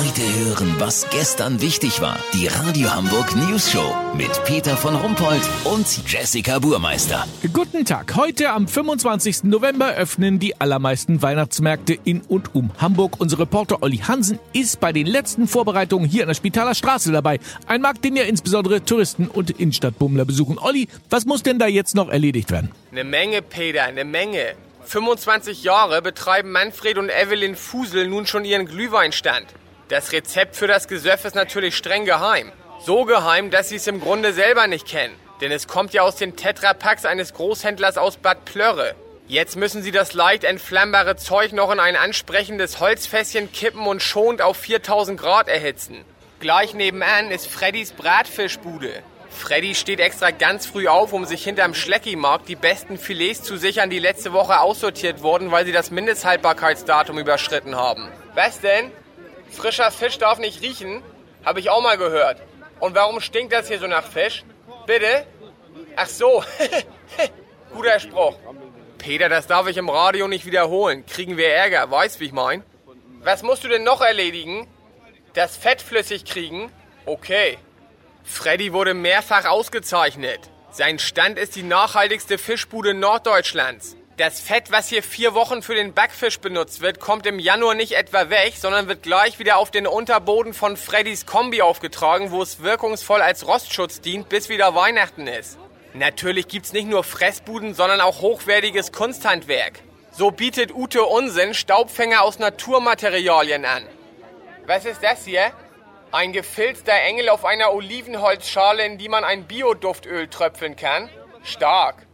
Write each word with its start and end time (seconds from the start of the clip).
Heute 0.00 0.22
hören, 0.22 0.76
was 0.78 1.10
gestern 1.10 1.60
wichtig 1.60 2.00
war. 2.00 2.18
Die 2.32 2.46
Radio 2.46 2.90
Hamburg 2.90 3.36
News 3.36 3.70
Show 3.70 3.94
mit 4.16 4.30
Peter 4.46 4.74
von 4.74 4.96
Rumpold 4.96 5.42
und 5.64 5.86
Jessica 6.10 6.58
Burmeister. 6.58 7.26
Guten 7.52 7.84
Tag. 7.84 8.16
Heute 8.16 8.48
am 8.48 8.66
25. 8.66 9.44
November 9.44 9.92
öffnen 9.92 10.38
die 10.38 10.58
allermeisten 10.58 11.20
Weihnachtsmärkte 11.20 11.98
in 12.02 12.22
und 12.22 12.54
um 12.54 12.70
Hamburg. 12.78 13.20
Unser 13.20 13.40
Reporter 13.40 13.82
Olli 13.82 13.98
Hansen 13.98 14.38
ist 14.54 14.80
bei 14.80 14.94
den 14.94 15.06
letzten 15.06 15.46
Vorbereitungen 15.46 16.08
hier 16.08 16.22
an 16.22 16.28
der 16.28 16.34
Spitaler 16.34 16.74
Straße 16.74 17.12
dabei. 17.12 17.38
Ein 17.66 17.82
Markt, 17.82 18.02
den 18.02 18.16
ja 18.16 18.22
insbesondere 18.22 18.82
Touristen 18.82 19.28
und 19.28 19.50
Innenstadtbummler 19.50 20.24
besuchen. 20.24 20.56
Olli, 20.58 20.88
was 21.10 21.26
muss 21.26 21.42
denn 21.42 21.58
da 21.58 21.66
jetzt 21.66 21.94
noch 21.94 22.08
erledigt 22.08 22.50
werden? 22.50 22.70
Eine 22.90 23.04
Menge, 23.04 23.42
Peter, 23.42 23.82
eine 23.82 24.06
Menge. 24.06 24.54
25 24.82 25.62
Jahre 25.62 26.00
betreiben 26.00 26.52
Manfred 26.52 26.96
und 26.96 27.10
Evelyn 27.10 27.54
Fusel 27.54 28.08
nun 28.08 28.26
schon 28.26 28.46
ihren 28.46 28.64
Glühweinstand. 28.64 29.46
Das 29.90 30.12
Rezept 30.12 30.54
für 30.54 30.68
das 30.68 30.86
Gesöff 30.86 31.24
ist 31.24 31.34
natürlich 31.34 31.76
streng 31.76 32.04
geheim. 32.04 32.52
So 32.80 33.04
geheim, 33.04 33.50
dass 33.50 33.70
sie 33.70 33.74
es 33.74 33.88
im 33.88 34.00
Grunde 34.00 34.32
selber 34.32 34.68
nicht 34.68 34.86
kennen. 34.86 35.16
Denn 35.40 35.50
es 35.50 35.66
kommt 35.66 35.92
ja 35.92 36.02
aus 36.02 36.14
den 36.14 36.36
Tetrapacks 36.36 37.04
eines 37.04 37.34
Großhändlers 37.34 37.98
aus 37.98 38.16
Bad 38.16 38.44
Plörre. 38.44 38.94
Jetzt 39.26 39.56
müssen 39.56 39.82
sie 39.82 39.90
das 39.90 40.12
leicht 40.12 40.44
entflammbare 40.44 41.16
Zeug 41.16 41.52
noch 41.52 41.72
in 41.72 41.80
ein 41.80 41.96
ansprechendes 41.96 42.78
Holzfässchen 42.78 43.50
kippen 43.50 43.84
und 43.84 44.00
schonend 44.00 44.42
auf 44.42 44.58
4000 44.58 45.18
Grad 45.18 45.48
erhitzen. 45.48 46.04
Gleich 46.38 46.72
nebenan 46.72 47.32
ist 47.32 47.48
Freddys 47.48 47.90
Bratfischbude. 47.90 49.02
Freddy 49.28 49.74
steht 49.74 49.98
extra 49.98 50.30
ganz 50.30 50.66
früh 50.66 50.86
auf, 50.86 51.12
um 51.12 51.24
sich 51.24 51.42
hinterm 51.42 51.74
Schleckimarkt 51.74 52.48
die 52.48 52.54
besten 52.54 52.96
Filets 52.96 53.42
zu 53.42 53.56
sichern, 53.56 53.90
die 53.90 53.98
letzte 53.98 54.32
Woche 54.32 54.60
aussortiert 54.60 55.22
wurden, 55.22 55.50
weil 55.50 55.66
sie 55.66 55.72
das 55.72 55.90
Mindesthaltbarkeitsdatum 55.90 57.18
überschritten 57.18 57.74
haben. 57.74 58.06
Was 58.34 58.60
denn? 58.60 58.92
Frischer 59.50 59.90
Fisch 59.90 60.18
darf 60.18 60.38
nicht 60.38 60.62
riechen? 60.62 61.02
Habe 61.44 61.60
ich 61.60 61.70
auch 61.70 61.82
mal 61.82 61.98
gehört. 61.98 62.40
Und 62.80 62.94
warum 62.94 63.20
stinkt 63.20 63.52
das 63.52 63.68
hier 63.68 63.78
so 63.78 63.86
nach 63.86 64.06
Fisch? 64.06 64.44
Bitte? 64.86 65.26
Ach 65.96 66.08
so. 66.08 66.42
Guter 67.74 68.00
Spruch. 68.00 68.36
Peter, 68.98 69.28
das 69.28 69.46
darf 69.46 69.66
ich 69.66 69.76
im 69.76 69.88
Radio 69.88 70.28
nicht 70.28 70.46
wiederholen. 70.46 71.06
Kriegen 71.06 71.36
wir 71.36 71.48
Ärger, 71.48 71.90
weißt 71.90 72.20
wie 72.20 72.26
ich 72.26 72.32
mein? 72.32 72.64
Was 73.22 73.42
musst 73.42 73.64
du 73.64 73.68
denn 73.68 73.84
noch 73.84 74.00
erledigen? 74.00 74.66
Das 75.34 75.56
Fett 75.56 75.80
flüssig 75.80 76.24
kriegen? 76.24 76.72
Okay. 77.06 77.58
Freddy 78.24 78.72
wurde 78.72 78.94
mehrfach 78.94 79.46
ausgezeichnet. 79.46 80.50
Sein 80.70 80.98
Stand 80.98 81.38
ist 81.38 81.56
die 81.56 81.62
nachhaltigste 81.62 82.38
Fischbude 82.38 82.94
Norddeutschlands. 82.94 83.96
Das 84.20 84.38
Fett, 84.38 84.70
was 84.70 84.90
hier 84.90 85.02
vier 85.02 85.32
Wochen 85.32 85.62
für 85.62 85.74
den 85.74 85.94
Backfisch 85.94 86.40
benutzt 86.40 86.82
wird, 86.82 87.00
kommt 87.00 87.24
im 87.24 87.38
Januar 87.38 87.74
nicht 87.74 87.92
etwa 87.92 88.28
weg, 88.28 88.52
sondern 88.54 88.86
wird 88.86 89.02
gleich 89.02 89.38
wieder 89.38 89.56
auf 89.56 89.70
den 89.70 89.86
Unterboden 89.86 90.52
von 90.52 90.76
Freddys 90.76 91.24
Kombi 91.24 91.62
aufgetragen, 91.62 92.30
wo 92.30 92.42
es 92.42 92.62
wirkungsvoll 92.62 93.22
als 93.22 93.46
Rostschutz 93.46 94.02
dient, 94.02 94.28
bis 94.28 94.50
wieder 94.50 94.74
Weihnachten 94.74 95.26
ist. 95.26 95.58
Natürlich 95.94 96.48
gibt's 96.48 96.74
nicht 96.74 96.86
nur 96.86 97.02
Fressbuden, 97.02 97.72
sondern 97.72 98.02
auch 98.02 98.20
hochwertiges 98.20 98.92
Kunsthandwerk. 98.92 99.80
So 100.12 100.30
bietet 100.30 100.74
Ute 100.74 101.04
Unsinn 101.04 101.54
Staubfänger 101.54 102.20
aus 102.20 102.38
Naturmaterialien 102.38 103.64
an. 103.64 103.86
Was 104.66 104.84
ist 104.84 105.02
das 105.02 105.24
hier? 105.24 105.50
Ein 106.12 106.34
gefilzter 106.34 106.92
Engel 106.92 107.30
auf 107.30 107.46
einer 107.46 107.72
Olivenholzschale, 107.72 108.84
in 108.84 108.98
die 108.98 109.08
man 109.08 109.24
ein 109.24 109.46
Bioduftöl 109.46 110.28
tröpfeln 110.28 110.76
kann? 110.76 111.08
Stark. 111.42 112.04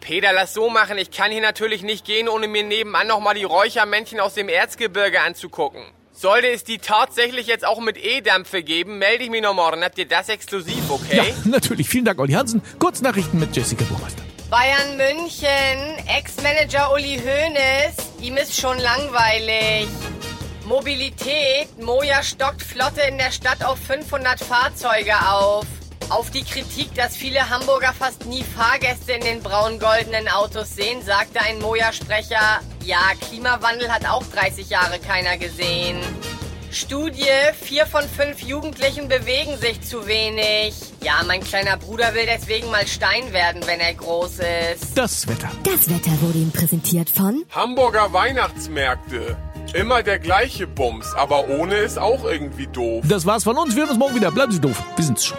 Peter, 0.00 0.32
lass 0.32 0.54
so 0.54 0.70
machen. 0.70 0.98
Ich 0.98 1.10
kann 1.10 1.30
hier 1.30 1.42
natürlich 1.42 1.82
nicht 1.82 2.04
gehen, 2.04 2.28
ohne 2.28 2.48
mir 2.48 2.64
nebenan 2.64 3.06
nochmal 3.06 3.34
die 3.34 3.44
Räuchermännchen 3.44 4.18
aus 4.20 4.34
dem 4.34 4.48
Erzgebirge 4.48 5.20
anzugucken. 5.20 5.82
Sollte 6.12 6.48
es 6.48 6.64
die 6.64 6.78
tatsächlich 6.78 7.46
jetzt 7.46 7.64
auch 7.64 7.80
mit 7.80 7.96
E-Dampfe 7.96 8.62
geben, 8.62 8.98
melde 8.98 9.24
ich 9.24 9.30
mich 9.30 9.42
noch 9.42 9.54
morgen. 9.54 9.82
Habt 9.82 9.96
ihr 9.98 10.06
das 10.06 10.28
exklusiv, 10.28 10.90
okay? 10.90 11.16
Ja, 11.16 11.24
natürlich. 11.44 11.88
Vielen 11.88 12.04
Dank, 12.04 12.18
Olli 12.18 12.32
Hansen. 12.32 12.60
Kurznachrichten 12.78 13.40
mit 13.40 13.56
Jessica 13.56 13.84
Burmeister. 13.84 14.22
Bayern 14.50 14.96
München, 14.96 16.06
Ex-Manager 16.08 16.92
Uli 16.92 17.20
Hoeneß, 17.24 18.20
ihm 18.20 18.36
ist 18.36 18.60
schon 18.60 18.78
langweilig. 18.78 19.88
Mobilität, 20.66 21.78
Moja 21.80 22.22
stockt 22.22 22.62
Flotte 22.62 23.00
in 23.02 23.16
der 23.16 23.30
Stadt 23.30 23.64
auf 23.64 23.78
500 23.78 24.40
Fahrzeuge 24.40 25.14
auf. 25.30 25.66
Auf 26.10 26.28
die 26.30 26.42
Kritik, 26.42 26.92
dass 26.96 27.16
viele 27.16 27.50
Hamburger 27.50 27.92
fast 27.92 28.26
nie 28.26 28.42
Fahrgäste 28.42 29.12
in 29.12 29.20
den 29.20 29.42
braun-goldenen 29.42 30.26
Autos 30.28 30.74
sehen, 30.74 31.02
sagte 31.02 31.40
ein 31.40 31.60
Moja-Sprecher, 31.60 32.60
ja, 32.84 32.98
Klimawandel 33.28 33.88
hat 33.92 34.04
auch 34.08 34.24
30 34.34 34.68
Jahre 34.70 34.98
keiner 34.98 35.38
gesehen. 35.38 35.98
Studie, 36.72 37.24
vier 37.60 37.86
von 37.86 38.02
fünf 38.02 38.40
Jugendlichen 38.42 39.08
bewegen 39.08 39.56
sich 39.58 39.82
zu 39.82 40.06
wenig. 40.08 40.74
Ja, 41.00 41.22
mein 41.26 41.42
kleiner 41.42 41.76
Bruder 41.76 42.12
will 42.14 42.26
deswegen 42.26 42.70
mal 42.70 42.86
Stein 42.88 43.32
werden, 43.32 43.62
wenn 43.66 43.78
er 43.78 43.94
groß 43.94 44.40
ist. 44.72 44.96
Das 44.98 45.28
Wetter. 45.28 45.50
Das 45.62 45.88
Wetter 45.88 46.20
wurde 46.22 46.38
Ihnen 46.38 46.52
präsentiert 46.52 47.08
von 47.08 47.44
Hamburger 47.52 48.12
Weihnachtsmärkte. 48.12 49.36
Immer 49.74 50.02
der 50.02 50.18
gleiche 50.18 50.66
Bums, 50.66 51.12
aber 51.14 51.48
ohne 51.48 51.76
ist 51.76 51.98
auch 51.98 52.24
irgendwie 52.24 52.66
doof. 52.66 53.04
Das 53.06 53.26
war's 53.26 53.44
von 53.44 53.56
uns. 53.56 53.76
Wir 53.76 53.82
hören 53.82 53.90
uns 53.90 53.98
morgen 53.98 54.16
wieder. 54.16 54.32
Bleiben 54.32 54.50
Sie 54.50 54.60
doof. 54.60 54.82
Wir 54.96 55.04
sind's 55.04 55.26
schon. 55.26 55.38